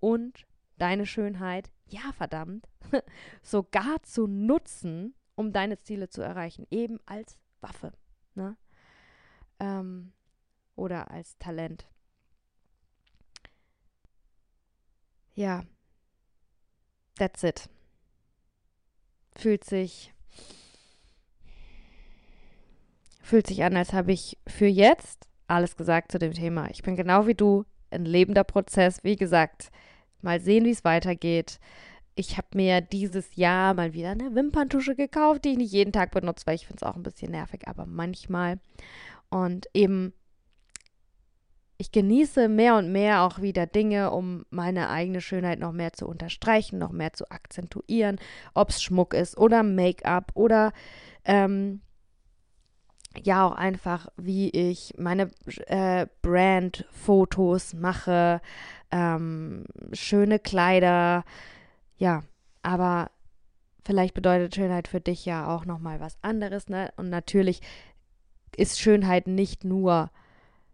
und 0.00 0.46
deine 0.78 1.06
Schönheit, 1.06 1.70
ja 1.86 2.12
verdammt, 2.16 2.68
sogar 3.42 4.02
zu 4.02 4.26
nutzen, 4.26 5.14
um 5.34 5.52
deine 5.52 5.78
Ziele 5.78 6.08
zu 6.08 6.22
erreichen, 6.22 6.66
eben 6.70 6.98
als 7.06 7.38
Waffe. 7.60 7.92
Ne? 8.34 8.56
Ähm, 9.62 10.12
oder 10.74 11.10
als 11.10 11.38
Talent. 11.38 11.86
Ja, 15.34 15.62
that's 17.16 17.42
it. 17.42 17.70
Fühlt 19.34 19.64
sich 19.64 20.12
fühlt 23.22 23.46
sich 23.46 23.62
an, 23.64 23.76
als 23.76 23.92
habe 23.94 24.12
ich 24.12 24.36
für 24.46 24.66
jetzt 24.66 25.26
alles 25.46 25.76
gesagt 25.76 26.12
zu 26.12 26.18
dem 26.18 26.34
Thema. 26.34 26.68
Ich 26.70 26.82
bin 26.82 26.96
genau 26.96 27.26
wie 27.26 27.34
du, 27.34 27.64
ein 27.90 28.04
lebender 28.04 28.44
Prozess. 28.44 29.04
Wie 29.04 29.16
gesagt, 29.16 29.70
mal 30.20 30.40
sehen, 30.40 30.64
wie 30.64 30.70
es 30.70 30.84
weitergeht. 30.84 31.58
Ich 32.14 32.36
habe 32.36 32.48
mir 32.54 32.80
dieses 32.80 33.36
Jahr 33.36 33.72
mal 33.74 33.94
wieder 33.94 34.10
eine 34.10 34.34
Wimperntusche 34.34 34.94
gekauft, 34.96 35.44
die 35.44 35.50
ich 35.52 35.56
nicht 35.56 35.72
jeden 35.72 35.92
Tag 35.92 36.10
benutze, 36.10 36.46
weil 36.46 36.56
ich 36.56 36.66
finde 36.66 36.84
es 36.84 36.90
auch 36.90 36.96
ein 36.96 37.02
bisschen 37.02 37.30
nervig, 37.30 37.68
aber 37.68 37.86
manchmal. 37.86 38.58
Und 39.32 39.66
eben, 39.72 40.12
ich 41.78 41.90
genieße 41.90 42.50
mehr 42.50 42.76
und 42.76 42.92
mehr 42.92 43.22
auch 43.22 43.40
wieder 43.40 43.66
Dinge, 43.66 44.10
um 44.10 44.44
meine 44.50 44.90
eigene 44.90 45.22
Schönheit 45.22 45.58
noch 45.58 45.72
mehr 45.72 45.94
zu 45.94 46.06
unterstreichen, 46.06 46.78
noch 46.78 46.92
mehr 46.92 47.14
zu 47.14 47.30
akzentuieren, 47.30 48.20
ob 48.52 48.68
es 48.68 48.82
Schmuck 48.82 49.14
ist 49.14 49.38
oder 49.38 49.62
Make-up 49.62 50.32
oder 50.34 50.74
ähm, 51.24 51.80
ja 53.22 53.46
auch 53.46 53.52
einfach, 53.52 54.08
wie 54.18 54.50
ich 54.50 54.92
meine 54.98 55.30
äh, 55.66 56.06
Brand-Fotos 56.20 57.72
mache, 57.72 58.42
ähm, 58.90 59.64
schöne 59.94 60.40
Kleider, 60.40 61.24
ja, 61.96 62.22
aber 62.62 63.10
vielleicht 63.82 64.12
bedeutet 64.12 64.54
Schönheit 64.54 64.88
für 64.88 65.00
dich 65.00 65.24
ja 65.24 65.48
auch 65.48 65.64
nochmal 65.64 66.00
was 66.00 66.18
anderes, 66.20 66.68
ne? 66.68 66.92
Und 66.98 67.08
natürlich 67.08 67.62
ist 68.56 68.80
Schönheit 68.80 69.26
nicht 69.26 69.64
nur, 69.64 70.10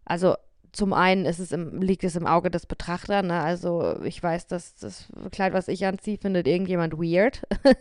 also 0.04 0.36
zum 0.72 0.92
einen 0.92 1.24
ist 1.24 1.38
es 1.38 1.52
im, 1.52 1.80
liegt 1.80 2.04
es 2.04 2.16
im 2.16 2.26
Auge 2.26 2.50
des 2.50 2.66
Betrachters, 2.66 3.24
ne? 3.24 3.40
Also 3.40 4.00
ich 4.02 4.22
weiß, 4.22 4.46
dass 4.46 4.76
das 4.76 5.08
Kleid, 5.32 5.52
was 5.52 5.68
ich 5.68 5.86
anziehe, 5.86 6.18
findet 6.18 6.46
irgendjemand 6.46 6.94
weird. 6.94 7.46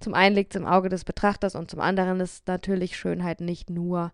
zum 0.00 0.14
einen 0.14 0.34
liegt 0.34 0.54
es 0.54 0.60
im 0.60 0.66
Auge 0.66 0.88
des 0.88 1.04
Betrachters 1.04 1.54
und 1.54 1.70
zum 1.70 1.80
anderen 1.80 2.20
ist 2.20 2.46
natürlich 2.46 2.96
Schönheit 2.96 3.40
nicht 3.40 3.68
nur, 3.68 4.12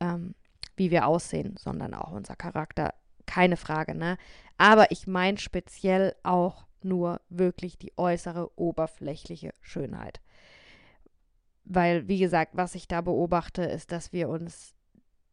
ähm, 0.00 0.34
wie 0.76 0.90
wir 0.90 1.06
aussehen, 1.06 1.56
sondern 1.58 1.94
auch 1.94 2.12
unser 2.12 2.36
Charakter. 2.36 2.94
Keine 3.26 3.56
Frage, 3.56 3.94
ne? 3.94 4.18
Aber 4.58 4.90
ich 4.90 5.06
meine 5.06 5.38
speziell 5.38 6.14
auch 6.22 6.66
nur 6.82 7.20
wirklich 7.28 7.78
die 7.78 7.92
äußere, 7.96 8.50
oberflächliche 8.58 9.54
Schönheit. 9.60 10.20
Weil, 11.64 12.08
wie 12.08 12.18
gesagt, 12.18 12.56
was 12.56 12.74
ich 12.74 12.88
da 12.88 13.00
beobachte, 13.00 13.62
ist, 13.62 13.92
dass 13.92 14.12
wir 14.12 14.28
uns 14.28 14.74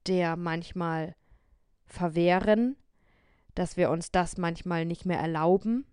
der 0.08 0.36
manchmal 0.36 1.16
verwehren, 1.86 2.76
dass 3.56 3.78
wir 3.78 3.90
uns 3.90 4.12
das 4.12 4.38
manchmal 4.38 4.86
nicht 4.86 5.06
mehr 5.06 5.20
erlauben 5.20 5.86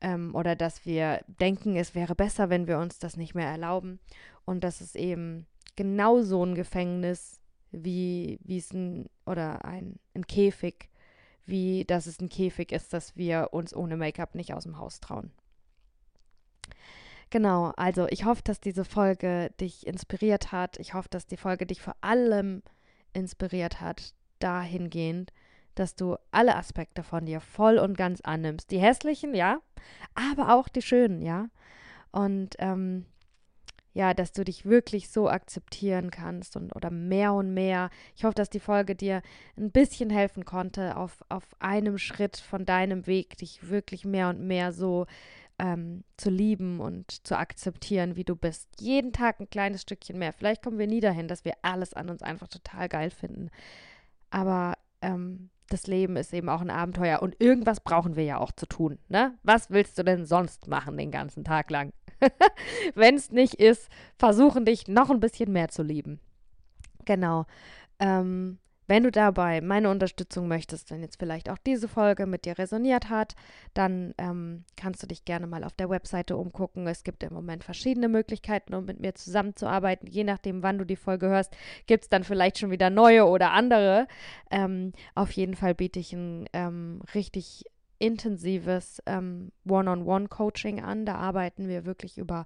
ähm, 0.00 0.34
oder 0.34 0.56
dass 0.56 0.86
wir 0.86 1.20
denken, 1.40 1.76
es 1.76 1.94
wäre 1.94 2.14
besser, 2.14 2.50
wenn 2.50 2.66
wir 2.66 2.78
uns 2.78 2.98
das 2.98 3.16
nicht 3.16 3.34
mehr 3.34 3.48
erlauben 3.48 4.00
und 4.44 4.64
dass 4.64 4.80
es 4.80 4.94
eben 4.94 5.46
genau 5.76 6.22
so 6.22 6.44
ein 6.44 6.54
Gefängnis 6.54 7.40
wie, 7.70 8.38
wie 8.42 8.58
es 8.58 8.72
ein 8.72 9.08
oder 9.26 9.64
ein, 9.64 9.98
ein 10.14 10.26
Käfig, 10.26 10.90
wie 11.46 11.84
dass 11.84 12.06
es 12.06 12.20
ein 12.20 12.28
Käfig 12.28 12.72
ist, 12.72 12.92
dass 12.92 13.16
wir 13.16 13.48
uns 13.52 13.74
ohne 13.74 13.96
Make-up 13.96 14.34
nicht 14.34 14.54
aus 14.54 14.64
dem 14.64 14.78
Haus 14.78 15.00
trauen. 15.00 15.30
Genau, 17.32 17.72
also 17.78 18.06
ich 18.10 18.26
hoffe, 18.26 18.42
dass 18.44 18.60
diese 18.60 18.84
Folge 18.84 19.52
dich 19.58 19.86
inspiriert 19.86 20.52
hat. 20.52 20.78
Ich 20.78 20.92
hoffe, 20.92 21.08
dass 21.08 21.26
die 21.26 21.38
Folge 21.38 21.64
dich 21.64 21.80
vor 21.80 21.96
allem 22.02 22.62
inspiriert 23.14 23.80
hat, 23.80 24.12
dahingehend, 24.38 25.32
dass 25.74 25.94
du 25.94 26.16
alle 26.30 26.56
Aspekte 26.56 27.02
von 27.02 27.24
dir 27.24 27.40
voll 27.40 27.78
und 27.78 27.96
ganz 27.96 28.20
annimmst. 28.20 28.70
Die 28.70 28.80
hässlichen, 28.80 29.34
ja, 29.34 29.62
aber 30.14 30.54
auch 30.54 30.68
die 30.68 30.82
schönen, 30.82 31.22
ja. 31.22 31.48
Und 32.10 32.56
ähm, 32.58 33.06
ja, 33.94 34.12
dass 34.12 34.32
du 34.32 34.44
dich 34.44 34.66
wirklich 34.66 35.08
so 35.08 35.30
akzeptieren 35.30 36.10
kannst 36.10 36.56
und 36.56 36.76
oder 36.76 36.90
mehr 36.90 37.32
und 37.32 37.54
mehr. 37.54 37.88
Ich 38.14 38.24
hoffe, 38.24 38.34
dass 38.34 38.50
die 38.50 38.60
Folge 38.60 38.94
dir 38.94 39.22
ein 39.56 39.70
bisschen 39.70 40.10
helfen 40.10 40.44
konnte, 40.44 40.98
auf, 40.98 41.24
auf 41.30 41.44
einem 41.60 41.96
Schritt 41.96 42.36
von 42.36 42.66
deinem 42.66 43.06
Weg 43.06 43.38
dich 43.38 43.70
wirklich 43.70 44.04
mehr 44.04 44.28
und 44.28 44.40
mehr 44.40 44.72
so 44.72 45.06
ähm, 45.62 46.02
zu 46.16 46.28
lieben 46.28 46.80
und 46.80 47.24
zu 47.24 47.38
akzeptieren, 47.38 48.16
wie 48.16 48.24
du 48.24 48.34
bist. 48.34 48.68
Jeden 48.80 49.12
Tag 49.12 49.38
ein 49.38 49.48
kleines 49.48 49.82
Stückchen 49.82 50.18
mehr. 50.18 50.32
Vielleicht 50.32 50.60
kommen 50.60 50.78
wir 50.78 50.88
nie 50.88 51.00
dahin, 51.00 51.28
dass 51.28 51.44
wir 51.44 51.54
alles 51.62 51.94
an 51.94 52.10
uns 52.10 52.20
einfach 52.20 52.48
total 52.48 52.88
geil 52.88 53.10
finden. 53.10 53.48
Aber 54.30 54.74
ähm, 55.02 55.50
das 55.68 55.86
Leben 55.86 56.16
ist 56.16 56.34
eben 56.34 56.48
auch 56.48 56.62
ein 56.62 56.70
Abenteuer 56.70 57.22
und 57.22 57.40
irgendwas 57.40 57.78
brauchen 57.78 58.16
wir 58.16 58.24
ja 58.24 58.38
auch 58.38 58.50
zu 58.50 58.66
tun. 58.66 58.98
Ne? 59.08 59.38
Was 59.44 59.70
willst 59.70 59.96
du 59.96 60.02
denn 60.02 60.26
sonst 60.26 60.66
machen 60.66 60.96
den 60.96 61.12
ganzen 61.12 61.44
Tag 61.44 61.70
lang? 61.70 61.92
Wenn 62.96 63.14
es 63.14 63.30
nicht 63.30 63.54
ist, 63.54 63.88
versuchen 64.18 64.64
dich 64.64 64.88
noch 64.88 65.10
ein 65.10 65.20
bisschen 65.20 65.52
mehr 65.52 65.68
zu 65.68 65.84
lieben. 65.84 66.18
Genau. 67.04 67.46
Ähm, 68.00 68.58
wenn 68.92 69.04
du 69.04 69.10
dabei 69.10 69.62
meine 69.62 69.88
Unterstützung 69.88 70.48
möchtest, 70.48 70.90
wenn 70.90 71.00
jetzt 71.00 71.18
vielleicht 71.18 71.48
auch 71.48 71.56
diese 71.56 71.88
Folge 71.88 72.26
mit 72.26 72.44
dir 72.44 72.58
resoniert 72.58 73.08
hat, 73.08 73.34
dann 73.72 74.12
ähm, 74.18 74.66
kannst 74.76 75.02
du 75.02 75.06
dich 75.06 75.24
gerne 75.24 75.46
mal 75.46 75.64
auf 75.64 75.72
der 75.72 75.88
Webseite 75.88 76.36
umgucken. 76.36 76.86
Es 76.86 77.02
gibt 77.02 77.22
im 77.22 77.32
Moment 77.32 77.64
verschiedene 77.64 78.10
Möglichkeiten, 78.10 78.74
um 78.74 78.84
mit 78.84 79.00
mir 79.00 79.14
zusammenzuarbeiten. 79.14 80.06
Je 80.10 80.24
nachdem, 80.24 80.62
wann 80.62 80.76
du 80.76 80.84
die 80.84 80.96
Folge 80.96 81.28
hörst, 81.28 81.56
gibt 81.86 82.04
es 82.04 82.10
dann 82.10 82.22
vielleicht 82.22 82.58
schon 82.58 82.70
wieder 82.70 82.90
neue 82.90 83.24
oder 83.24 83.52
andere. 83.52 84.08
Ähm, 84.50 84.92
auf 85.14 85.32
jeden 85.32 85.54
Fall 85.54 85.74
biete 85.74 85.98
ich 85.98 86.12
ein 86.12 86.46
ähm, 86.52 87.00
richtig 87.14 87.64
intensives 87.98 89.02
ähm, 89.06 89.52
One-on-One-Coaching 89.66 90.82
an. 90.82 91.06
Da 91.06 91.14
arbeiten 91.14 91.66
wir 91.66 91.86
wirklich 91.86 92.18
über 92.18 92.44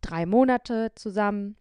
drei 0.00 0.26
Monate 0.26 0.90
zusammen 0.96 1.54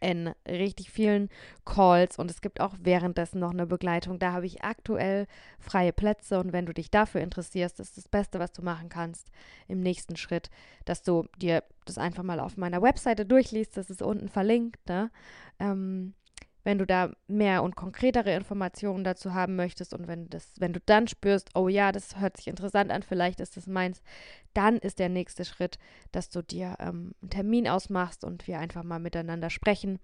in 0.00 0.32
richtig 0.48 0.90
vielen 0.90 1.28
Calls 1.64 2.18
und 2.18 2.30
es 2.30 2.40
gibt 2.40 2.60
auch 2.60 2.74
währenddessen 2.80 3.38
noch 3.40 3.52
eine 3.52 3.66
Begleitung. 3.66 4.18
Da 4.18 4.32
habe 4.32 4.46
ich 4.46 4.62
aktuell 4.62 5.26
freie 5.58 5.92
Plätze 5.92 6.40
und 6.40 6.52
wenn 6.52 6.66
du 6.66 6.72
dich 6.72 6.90
dafür 6.90 7.20
interessierst, 7.20 7.80
ist 7.80 7.96
das 7.96 8.08
Beste, 8.08 8.38
was 8.38 8.52
du 8.52 8.62
machen 8.62 8.88
kannst 8.88 9.30
im 9.68 9.80
nächsten 9.80 10.16
Schritt, 10.16 10.50
dass 10.84 11.02
du 11.02 11.26
dir 11.36 11.62
das 11.84 11.98
einfach 11.98 12.22
mal 12.22 12.40
auf 12.40 12.56
meiner 12.56 12.82
Webseite 12.82 13.26
durchliest. 13.26 13.76
Das 13.76 13.90
ist 13.90 14.02
unten 14.02 14.28
verlinkt. 14.28 14.88
Ne? 14.88 15.10
Ähm, 15.58 16.14
wenn 16.70 16.78
du 16.78 16.86
da 16.86 17.10
mehr 17.26 17.64
und 17.64 17.74
konkretere 17.74 18.32
Informationen 18.32 19.02
dazu 19.02 19.34
haben 19.34 19.56
möchtest 19.56 19.92
und 19.92 20.06
wenn 20.06 20.30
das, 20.30 20.52
wenn 20.60 20.72
du 20.72 20.78
dann 20.78 21.08
spürst, 21.08 21.50
oh 21.56 21.66
ja, 21.66 21.90
das 21.90 22.20
hört 22.20 22.36
sich 22.36 22.46
interessant 22.46 22.92
an, 22.92 23.02
vielleicht 23.02 23.40
ist 23.40 23.56
das 23.56 23.66
meins, 23.66 24.02
dann 24.54 24.76
ist 24.76 25.00
der 25.00 25.08
nächste 25.08 25.44
Schritt, 25.44 25.80
dass 26.12 26.30
du 26.30 26.42
dir 26.42 26.76
ähm, 26.78 27.12
einen 27.22 27.30
Termin 27.30 27.68
ausmachst 27.68 28.22
und 28.22 28.46
wir 28.46 28.60
einfach 28.60 28.84
mal 28.84 29.00
miteinander 29.00 29.50
sprechen. 29.50 29.98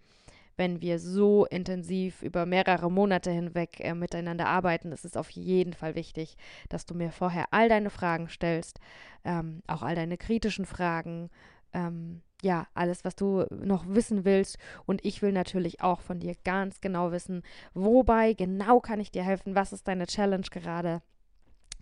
Wenn 0.56 0.80
wir 0.80 0.98
so 0.98 1.46
intensiv 1.46 2.20
über 2.22 2.46
mehrere 2.46 2.90
Monate 2.90 3.30
hinweg 3.30 3.78
äh, 3.78 3.94
miteinander 3.94 4.48
arbeiten, 4.48 4.90
ist 4.90 5.04
es 5.04 5.16
auf 5.16 5.30
jeden 5.30 5.72
Fall 5.72 5.94
wichtig, 5.94 6.36
dass 6.68 6.84
du 6.84 6.94
mir 6.94 7.12
vorher 7.12 7.44
all 7.52 7.68
deine 7.68 7.90
Fragen 7.90 8.28
stellst, 8.28 8.80
ähm, 9.24 9.62
auch 9.68 9.84
all 9.84 9.94
deine 9.94 10.18
kritischen 10.18 10.66
Fragen, 10.66 11.30
ähm, 11.72 12.22
ja, 12.42 12.66
alles, 12.74 13.04
was 13.04 13.16
du 13.16 13.46
noch 13.50 13.84
wissen 13.88 14.24
willst. 14.24 14.58
Und 14.84 15.04
ich 15.04 15.22
will 15.22 15.32
natürlich 15.32 15.80
auch 15.80 16.00
von 16.00 16.20
dir 16.20 16.34
ganz 16.44 16.80
genau 16.80 17.12
wissen, 17.12 17.42
wobei 17.74 18.34
genau 18.34 18.80
kann 18.80 19.00
ich 19.00 19.10
dir 19.10 19.22
helfen, 19.22 19.54
was 19.54 19.72
ist 19.72 19.88
deine 19.88 20.06
Challenge 20.06 20.46
gerade. 20.50 21.02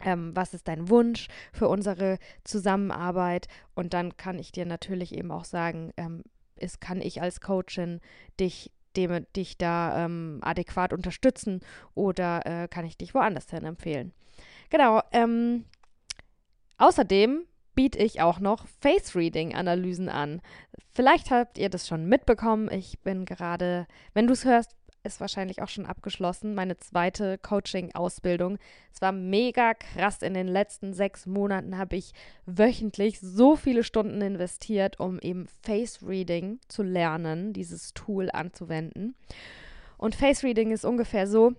Ähm, 0.00 0.34
was 0.34 0.54
ist 0.54 0.66
dein 0.66 0.88
Wunsch 0.88 1.28
für 1.52 1.68
unsere 1.68 2.18
Zusammenarbeit? 2.42 3.46
Und 3.75 3.94
dann 3.94 4.16
kann 4.16 4.38
ich 4.38 4.50
dir 4.50 4.66
natürlich 4.66 5.14
eben 5.14 5.30
auch 5.30 5.44
sagen, 5.44 5.92
ähm, 5.96 6.25
ist, 6.56 6.80
kann 6.80 7.00
ich 7.00 7.23
als 7.23 7.40
Coachin 7.40 8.00
dich 8.40 8.73
dem, 8.96 9.26
dich 9.34 9.58
da 9.58 10.04
ähm, 10.04 10.38
adäquat 10.42 10.92
unterstützen 10.92 11.61
oder 11.94 12.44
äh, 12.46 12.68
kann 12.68 12.84
ich 12.84 12.96
dich 12.96 13.14
woanders 13.14 13.50
hin 13.50 13.64
empfehlen. 13.64 14.12
Genau. 14.70 15.00
Ähm, 15.12 15.64
außerdem 16.78 17.44
biete 17.74 17.98
ich 17.98 18.20
auch 18.20 18.40
noch 18.40 18.66
Face-Reading-Analysen 18.80 20.08
an. 20.08 20.40
Vielleicht 20.92 21.30
habt 21.30 21.58
ihr 21.58 21.68
das 21.68 21.88
schon 21.88 22.06
mitbekommen. 22.06 22.70
Ich 22.70 23.00
bin 23.00 23.24
gerade, 23.24 23.86
wenn 24.12 24.26
du 24.26 24.32
es 24.32 24.44
hörst, 24.44 24.76
ist 25.04 25.20
wahrscheinlich 25.20 25.60
auch 25.60 25.68
schon 25.68 25.86
abgeschlossen, 25.86 26.54
meine 26.54 26.78
zweite 26.78 27.36
Coaching-Ausbildung. 27.38 28.58
Es 28.92 29.02
war 29.02 29.12
mega 29.12 29.74
krass. 29.74 30.22
In 30.22 30.34
den 30.34 30.48
letzten 30.48 30.94
sechs 30.94 31.26
Monaten 31.26 31.76
habe 31.76 31.96
ich 31.96 32.12
wöchentlich 32.46 33.20
so 33.20 33.54
viele 33.54 33.84
Stunden 33.84 34.22
investiert, 34.22 34.98
um 34.98 35.18
eben 35.20 35.46
Face 35.62 36.00
Reading 36.02 36.58
zu 36.68 36.82
lernen, 36.82 37.52
dieses 37.52 37.92
Tool 37.92 38.30
anzuwenden. 38.30 39.14
Und 39.98 40.14
Face 40.14 40.42
Reading 40.42 40.70
ist 40.70 40.84
ungefähr 40.84 41.26
so 41.26 41.52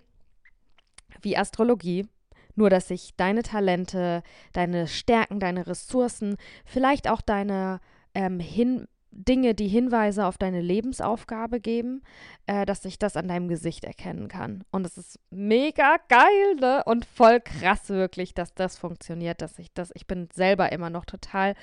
wie 1.22 1.38
Astrologie. 1.38 2.08
Nur, 2.56 2.70
dass 2.70 2.88
sich 2.88 3.16
deine 3.16 3.44
Talente, 3.44 4.24
deine 4.54 4.88
Stärken, 4.88 5.40
deine 5.40 5.68
Ressourcen, 5.68 6.38
vielleicht 6.66 7.10
auch 7.10 7.22
deine 7.22 7.80
ähm, 8.14 8.40
hin 8.40 8.88
Dinge, 9.16 9.56
die 9.56 9.70
Hinweise 9.70 10.26
auf 10.26 10.38
deine 10.38 10.62
Lebensaufgabe 10.62 11.62
geben, 11.62 12.04
äh, 12.48 12.66
dass 12.66 12.84
ich 12.84 13.00
das 13.00 13.16
an 13.16 13.30
deinem 13.30 13.48
Gesicht 13.48 13.86
erkennen 13.86 14.28
kann. 14.28 14.66
Und 14.72 14.86
es 14.86 14.98
ist 14.98 15.20
mega 15.30 15.96
geil, 16.10 16.56
ne? 16.60 16.84
Und 16.86 17.06
voll 17.06 17.40
krass 17.40 17.90
wirklich, 17.90 18.34
dass 18.34 18.54
das 18.54 18.78
funktioniert, 18.78 19.42
dass 19.42 19.58
ich 19.58 19.74
das, 19.74 19.92
ich 19.96 20.06
bin 20.06 20.28
selber 20.34 20.72
immer 20.74 20.90
noch 20.90 21.06
total 21.06 21.56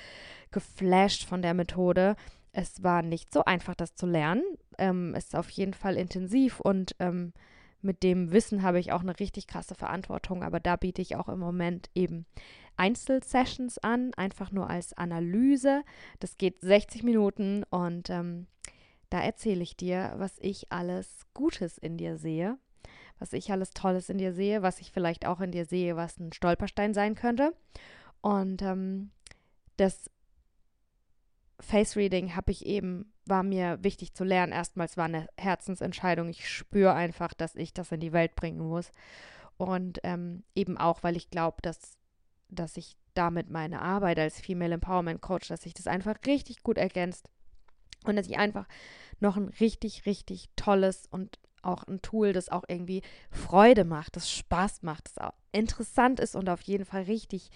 geflasht 0.51 1.25
von 1.25 1.43
der 1.43 1.53
Methode. 1.53 2.15
Es 2.53 2.83
war 2.83 3.03
nicht 3.03 3.31
so 3.31 3.45
einfach, 3.45 3.75
das 3.75 3.93
zu 3.95 4.07
lernen. 4.07 4.43
Ähm, 4.79 5.13
ist 5.13 5.35
auf 5.35 5.49
jeden 5.51 5.75
Fall 5.75 5.95
intensiv 5.95 6.59
und 6.59 6.95
ähm, 6.99 7.33
mit 7.83 8.03
dem 8.03 8.31
Wissen 8.31 8.63
habe 8.63 8.79
ich 8.79 8.91
auch 8.91 9.01
eine 9.01 9.19
richtig 9.19 9.47
krasse 9.47 9.75
Verantwortung, 9.75 10.43
aber 10.43 10.59
da 10.59 10.75
biete 10.75 11.01
ich 11.01 11.15
auch 11.15 11.29
im 11.29 11.39
Moment 11.39 11.89
eben 11.95 12.25
Einzelsessions 12.75 13.77
an, 13.77 14.13
einfach 14.15 14.51
nur 14.51 14.69
als 14.69 14.93
Analyse. 14.93 15.83
Das 16.19 16.37
geht 16.37 16.61
60 16.61 17.03
Minuten 17.03 17.63
und 17.69 18.09
ähm, 18.09 18.47
da 19.09 19.21
erzähle 19.21 19.61
ich 19.61 19.77
dir, 19.77 20.13
was 20.17 20.37
ich 20.39 20.71
alles 20.71 21.27
Gutes 21.33 21.77
in 21.77 21.97
dir 21.97 22.17
sehe, 22.17 22.57
was 23.19 23.33
ich 23.33 23.51
alles 23.51 23.69
Tolles 23.71 24.09
in 24.09 24.17
dir 24.17 24.33
sehe, 24.33 24.63
was 24.63 24.79
ich 24.79 24.91
vielleicht 24.91 25.27
auch 25.27 25.39
in 25.39 25.51
dir 25.51 25.65
sehe, 25.65 25.95
was 25.95 26.19
ein 26.19 26.33
Stolperstein 26.33 26.93
sein 26.93 27.13
könnte. 27.13 27.53
Und 28.21 28.61
ähm, 28.63 29.11
das 29.77 30.09
Face 31.59 31.95
Reading 31.95 32.35
habe 32.35 32.51
ich 32.51 32.65
eben, 32.65 33.12
war 33.25 33.43
mir 33.43 33.83
wichtig 33.83 34.13
zu 34.13 34.23
lernen. 34.23 34.51
Erstmals 34.51 34.97
war 34.97 35.05
eine 35.05 35.27
Herzensentscheidung. 35.37 36.29
Ich 36.29 36.49
spüre 36.49 36.93
einfach, 36.93 37.33
dass 37.33 37.55
ich 37.55 37.73
das 37.73 37.91
in 37.91 37.99
die 37.99 38.13
Welt 38.13 38.35
bringen 38.35 38.67
muss. 38.67 38.91
Und 39.57 39.99
ähm, 40.03 40.43
eben 40.55 40.77
auch, 40.77 41.03
weil 41.03 41.15
ich 41.15 41.29
glaube, 41.29 41.57
dass 41.61 41.97
dass 42.55 42.75
sich 42.75 42.97
damit 43.13 43.49
meine 43.49 43.81
Arbeit 43.81 44.19
als 44.19 44.39
Female 44.39 44.73
Empowerment 44.73 45.21
Coach, 45.21 45.47
dass 45.47 45.61
sich 45.61 45.73
das 45.73 45.87
einfach 45.87 46.15
richtig 46.25 46.63
gut 46.63 46.77
ergänzt 46.77 47.29
und 48.05 48.15
dass 48.15 48.27
ich 48.27 48.37
einfach 48.37 48.67
noch 49.19 49.37
ein 49.37 49.49
richtig, 49.59 50.05
richtig 50.05 50.49
tolles 50.55 51.07
und 51.09 51.39
auch 51.61 51.83
ein 51.83 52.01
Tool, 52.01 52.33
das 52.33 52.49
auch 52.49 52.63
irgendwie 52.67 53.01
Freude 53.31 53.85
macht, 53.85 54.15
das 54.15 54.29
Spaß 54.29 54.83
macht, 54.83 55.07
das 55.07 55.17
auch 55.17 55.33
interessant 55.51 56.19
ist 56.19 56.35
und 56.35 56.49
auf 56.49 56.61
jeden 56.61 56.85
Fall 56.85 57.03
richtig 57.03 57.51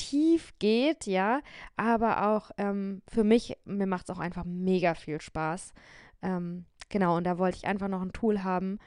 tief 0.00 0.54
geht, 0.58 1.06
ja, 1.06 1.42
aber 1.76 2.30
auch 2.30 2.50
ähm, 2.56 3.02
für 3.06 3.22
mich, 3.22 3.58
mir 3.64 3.86
macht 3.86 4.08
es 4.08 4.16
auch 4.16 4.18
einfach 4.18 4.44
mega 4.44 4.94
viel 4.94 5.20
Spaß. 5.20 5.74
Ähm, 6.22 6.64
genau, 6.88 7.18
und 7.18 7.24
da 7.24 7.36
wollte 7.36 7.58
ich 7.58 7.66
einfach 7.66 7.88
noch 7.88 8.00
ein 8.00 8.12
Tool 8.12 8.42
haben, 8.42 8.78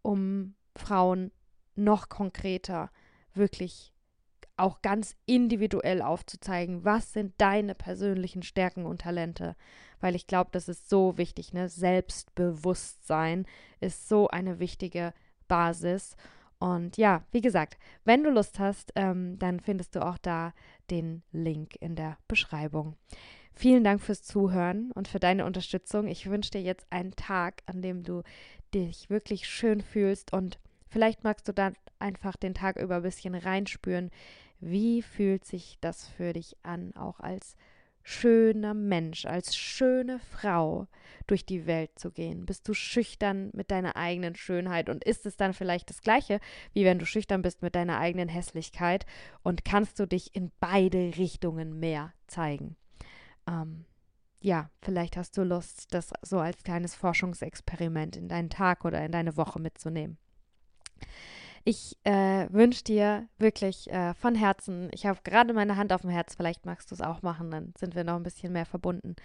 um 0.00 0.54
Frauen 0.74 1.32
noch 1.76 2.08
konkreter 2.08 2.90
wirklich 3.34 3.92
auch 4.56 4.80
ganz 4.82 5.14
individuell 5.26 6.02
aufzuzeigen, 6.02 6.84
was 6.84 7.12
sind 7.12 7.34
deine 7.38 7.74
persönlichen 7.74 8.42
Stärken 8.42 8.86
und 8.86 9.02
Talente. 9.02 9.54
Weil 10.00 10.16
ich 10.16 10.26
glaube, 10.26 10.50
das 10.52 10.68
ist 10.68 10.88
so 10.88 11.18
wichtig. 11.18 11.52
Ne? 11.52 11.68
Selbstbewusstsein 11.68 13.46
ist 13.80 14.08
so 14.08 14.28
eine 14.28 14.58
wichtige 14.58 15.12
Basis. 15.46 16.16
Und 16.58 16.96
ja, 16.96 17.22
wie 17.30 17.40
gesagt, 17.40 17.78
wenn 18.04 18.24
du 18.24 18.30
Lust 18.30 18.58
hast, 18.58 18.92
ähm, 18.96 19.38
dann 19.38 19.60
findest 19.60 19.94
du 19.94 20.04
auch 20.04 20.18
da 20.18 20.52
den 20.90 21.22
Link 21.30 21.76
in 21.80 21.94
der 21.94 22.18
Beschreibung. 22.26 22.96
Vielen 23.52 23.84
Dank 23.84 24.00
fürs 24.00 24.22
Zuhören 24.22 24.92
und 24.92 25.08
für 25.08 25.18
deine 25.18 25.44
Unterstützung. 25.44 26.06
Ich 26.06 26.30
wünsche 26.30 26.52
dir 26.52 26.62
jetzt 26.62 26.86
einen 26.90 27.16
Tag, 27.16 27.62
an 27.66 27.82
dem 27.82 28.02
du 28.02 28.22
dich 28.74 29.10
wirklich 29.10 29.48
schön 29.48 29.80
fühlst 29.80 30.32
und 30.32 30.58
vielleicht 30.88 31.24
magst 31.24 31.48
du 31.48 31.52
dann 31.52 31.74
einfach 31.98 32.36
den 32.36 32.54
Tag 32.54 32.76
über 32.76 32.96
ein 32.96 33.02
bisschen 33.02 33.34
reinspüren, 33.34 34.10
wie 34.60 35.02
fühlt 35.02 35.44
sich 35.44 35.78
das 35.80 36.06
für 36.08 36.32
dich 36.32 36.56
an, 36.62 36.94
auch 36.96 37.20
als 37.20 37.56
schöner 38.08 38.72
Mensch, 38.72 39.26
als 39.26 39.54
schöne 39.54 40.18
Frau 40.18 40.88
durch 41.26 41.44
die 41.44 41.66
Welt 41.66 41.98
zu 41.98 42.10
gehen? 42.10 42.46
Bist 42.46 42.66
du 42.66 42.72
schüchtern 42.72 43.50
mit 43.52 43.70
deiner 43.70 43.96
eigenen 43.96 44.34
Schönheit 44.34 44.88
und 44.88 45.04
ist 45.04 45.26
es 45.26 45.36
dann 45.36 45.52
vielleicht 45.52 45.90
das 45.90 46.00
gleiche, 46.00 46.40
wie 46.72 46.86
wenn 46.86 46.98
du 46.98 47.04
schüchtern 47.04 47.42
bist 47.42 47.60
mit 47.60 47.74
deiner 47.74 47.98
eigenen 47.98 48.30
Hässlichkeit 48.30 49.04
und 49.42 49.64
kannst 49.64 50.00
du 50.00 50.06
dich 50.06 50.34
in 50.34 50.50
beide 50.58 51.18
Richtungen 51.18 51.78
mehr 51.78 52.14
zeigen? 52.26 52.76
Ähm, 53.46 53.84
ja, 54.40 54.70
vielleicht 54.80 55.18
hast 55.18 55.36
du 55.36 55.42
Lust, 55.42 55.92
das 55.92 56.12
so 56.22 56.38
als 56.38 56.62
kleines 56.62 56.94
Forschungsexperiment 56.94 58.16
in 58.16 58.28
deinen 58.28 58.48
Tag 58.48 58.86
oder 58.86 59.04
in 59.04 59.12
deine 59.12 59.36
Woche 59.36 59.60
mitzunehmen. 59.60 60.16
Ich 61.70 61.98
äh, 62.04 62.46
wünsche 62.48 62.82
dir 62.82 63.28
wirklich 63.36 63.90
äh, 63.90 64.14
von 64.14 64.34
Herzen, 64.34 64.88
ich 64.94 65.04
habe 65.04 65.20
gerade 65.22 65.52
meine 65.52 65.76
Hand 65.76 65.92
auf 65.92 66.00
dem 66.00 66.08
Herz, 66.08 66.34
vielleicht 66.34 66.64
magst 66.64 66.90
du 66.90 66.94
es 66.94 67.02
auch 67.02 67.20
machen, 67.20 67.50
dann 67.50 67.74
sind 67.76 67.94
wir 67.94 68.04
noch 68.04 68.16
ein 68.16 68.22
bisschen 68.22 68.54
mehr 68.54 68.64
verbunden. 68.64 69.16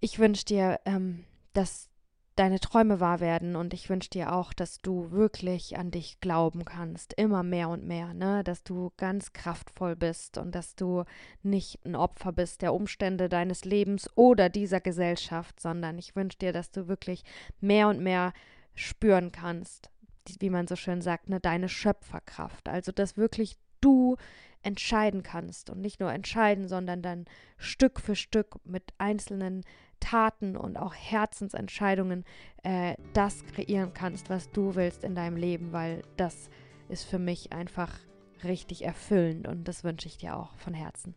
Ich 0.00 0.18
wünsche 0.18 0.44
dir, 0.44 0.80
ähm, 0.86 1.22
dass 1.52 1.88
deine 2.34 2.58
Träume 2.58 2.98
wahr 2.98 3.20
werden 3.20 3.54
und 3.54 3.74
ich 3.74 3.88
wünsche 3.88 4.10
dir 4.10 4.32
auch, 4.32 4.52
dass 4.52 4.78
du 4.78 5.12
wirklich 5.12 5.78
an 5.78 5.92
dich 5.92 6.18
glauben 6.18 6.64
kannst, 6.64 7.12
immer 7.12 7.44
mehr 7.44 7.68
und 7.68 7.86
mehr, 7.86 8.12
ne, 8.12 8.42
dass 8.42 8.64
du 8.64 8.90
ganz 8.96 9.32
kraftvoll 9.32 9.94
bist 9.94 10.36
und 10.36 10.52
dass 10.52 10.74
du 10.74 11.04
nicht 11.44 11.78
ein 11.86 11.94
Opfer 11.94 12.32
bist 12.32 12.60
der 12.60 12.74
Umstände 12.74 13.28
deines 13.28 13.64
Lebens 13.64 14.10
oder 14.16 14.48
dieser 14.48 14.80
Gesellschaft, 14.80 15.60
sondern 15.60 15.96
ich 15.96 16.16
wünsche 16.16 16.38
dir, 16.38 16.52
dass 16.52 16.72
du 16.72 16.88
wirklich 16.88 17.22
mehr 17.60 17.86
und 17.86 18.00
mehr 18.00 18.32
spüren 18.74 19.30
kannst, 19.30 19.92
wie 20.40 20.50
man 20.50 20.66
so 20.66 20.76
schön 20.76 21.00
sagt, 21.00 21.28
ne, 21.28 21.40
deine 21.40 21.68
Schöpferkraft. 21.68 22.68
Also, 22.68 22.92
dass 22.92 23.16
wirklich 23.16 23.56
du 23.80 24.16
entscheiden 24.62 25.22
kannst 25.22 25.70
und 25.70 25.80
nicht 25.80 26.00
nur 26.00 26.10
entscheiden, 26.10 26.68
sondern 26.68 27.02
dann 27.02 27.26
Stück 27.58 28.00
für 28.00 28.16
Stück 28.16 28.56
mit 28.64 28.94
einzelnen 28.98 29.62
Taten 30.00 30.56
und 30.56 30.76
auch 30.76 30.94
Herzensentscheidungen 30.94 32.24
äh, 32.62 32.96
das 33.12 33.44
kreieren 33.46 33.92
kannst, 33.94 34.30
was 34.30 34.50
du 34.50 34.74
willst 34.74 35.04
in 35.04 35.14
deinem 35.14 35.36
Leben, 35.36 35.72
weil 35.72 36.02
das 36.16 36.48
ist 36.88 37.04
für 37.04 37.18
mich 37.18 37.52
einfach 37.52 37.98
richtig 38.42 38.84
erfüllend 38.84 39.48
und 39.48 39.68
das 39.68 39.84
wünsche 39.84 40.08
ich 40.08 40.18
dir 40.18 40.36
auch 40.36 40.54
von 40.56 40.74
Herzen. 40.74 41.14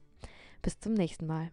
Bis 0.62 0.80
zum 0.80 0.94
nächsten 0.94 1.28
Mal. 1.28 1.52